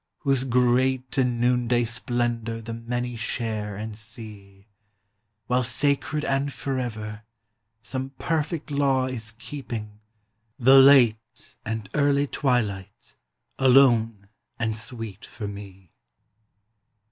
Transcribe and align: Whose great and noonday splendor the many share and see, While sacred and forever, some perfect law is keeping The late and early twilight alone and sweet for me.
Whose 0.21 0.45
great 0.45 1.15
and 1.19 1.39
noonday 1.39 1.83
splendor 1.85 2.59
the 2.59 2.73
many 2.73 3.15
share 3.15 3.75
and 3.75 3.95
see, 3.95 4.65
While 5.45 5.61
sacred 5.61 6.25
and 6.25 6.51
forever, 6.51 7.21
some 7.83 8.09
perfect 8.17 8.71
law 8.71 9.05
is 9.05 9.33
keeping 9.33 9.99
The 10.57 10.73
late 10.79 11.55
and 11.63 11.87
early 11.93 12.25
twilight 12.25 13.15
alone 13.59 14.27
and 14.57 14.75
sweet 14.75 15.23
for 15.23 15.47
me. 15.47 15.91